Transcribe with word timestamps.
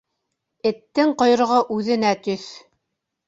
Эттең 0.69 1.11
ҡойроғо 1.19 1.59
үҙенә 1.77 2.15
төҫ. 2.29 2.49